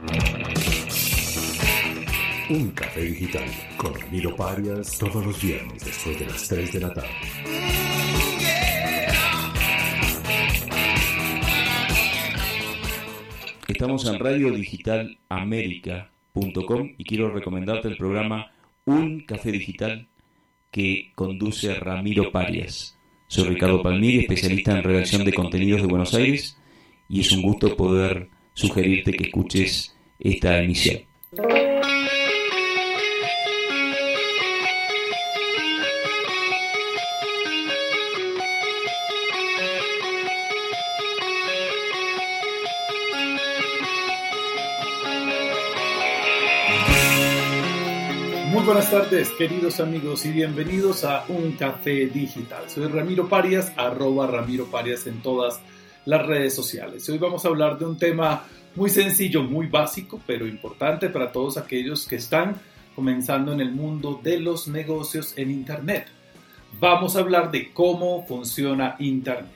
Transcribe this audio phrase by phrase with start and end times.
[0.00, 0.06] Un
[2.70, 3.42] café digital
[3.76, 7.08] con Ramiro Parias todos los viernes después de las 3 de la tarde.
[13.66, 18.52] Estamos en radiodigitalamerica.com y quiero recomendarte el programa
[18.84, 20.06] Un Café Digital
[20.70, 22.96] que conduce Ramiro Parias.
[23.26, 26.56] Soy Ricardo Palmiri, especialista en redacción de contenidos de Buenos Aires
[27.08, 31.02] y es un gusto poder sugerirte que escuches esta emisión.
[48.50, 52.68] Muy buenas tardes, queridos amigos, y bienvenidos a Un Café Digital.
[52.68, 55.60] Soy Ramiro Parias, arroba Ramiro Parias en todas
[56.04, 57.06] las redes sociales.
[57.08, 61.56] Hoy vamos a hablar de un tema muy sencillo, muy básico, pero importante para todos
[61.56, 62.56] aquellos que están
[62.94, 66.06] comenzando en el mundo de los negocios en Internet.
[66.80, 69.52] Vamos a hablar de cómo funciona Internet.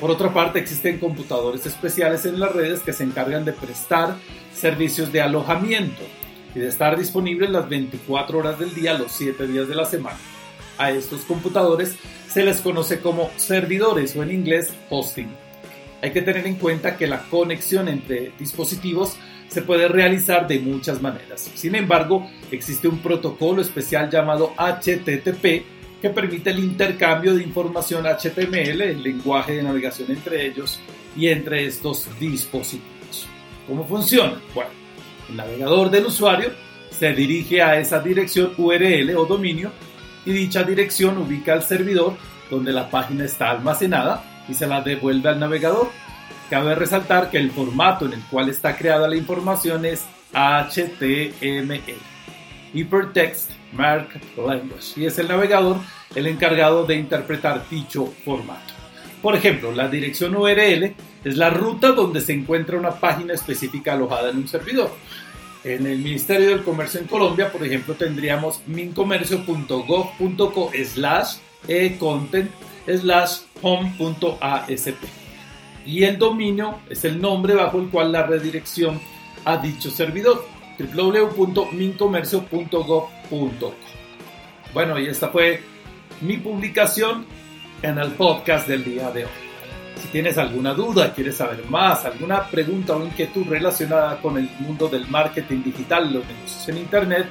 [0.00, 4.16] Por otra parte, existen computadores especiales en las redes que se encargan de prestar
[4.52, 6.02] servicios de alojamiento
[6.56, 10.18] y de estar disponibles las 24 horas del día, los 7 días de la semana.
[10.78, 11.96] A estos computadores
[12.28, 15.28] se les conoce como servidores o en inglés hosting.
[16.02, 19.16] Hay que tener en cuenta que la conexión entre dispositivos
[19.48, 21.50] se puede realizar de muchas maneras.
[21.54, 25.44] Sin embargo, existe un protocolo especial llamado HTTP
[26.00, 30.80] que permite el intercambio de información HTML, el lenguaje de navegación entre ellos
[31.16, 33.26] y entre estos dispositivos.
[33.66, 34.40] ¿Cómo funciona?
[34.54, 34.85] Bueno,
[35.28, 36.50] el navegador del usuario
[36.90, 39.70] se dirige a esa dirección URL o dominio
[40.24, 42.14] y dicha dirección ubica al servidor
[42.50, 45.90] donde la página está almacenada y se la devuelve al navegador.
[46.48, 51.80] Cabe resaltar que el formato en el cual está creada la información es HTML,
[52.72, 55.78] Hypertext Markup Language, y es el navegador
[56.14, 58.74] el encargado de interpretar dicho formato.
[59.22, 60.94] Por ejemplo, la dirección URL
[61.26, 64.92] es la ruta donde se encuentra una página específica alojada en un servidor.
[65.64, 72.48] En el Ministerio del Comercio en Colombia, por ejemplo, tendríamos mincomercio.gov.co slash e-content
[72.86, 75.02] slash home.asp.
[75.84, 79.00] Y el dominio es el nombre bajo el cual la redirección
[79.44, 80.46] a dicho servidor
[80.78, 83.74] www.mincomercio.gov.co.
[84.72, 85.60] Bueno, y esta fue
[86.20, 87.26] mi publicación
[87.82, 89.45] en el podcast del día de hoy.
[89.96, 94.88] Si tienes alguna duda, quieres saber más, alguna pregunta o inquietud relacionada con el mundo
[94.88, 97.28] del marketing digital, los negocios en Internet,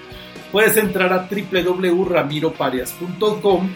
[0.51, 3.69] puedes entrar a www.ramiroparias.com,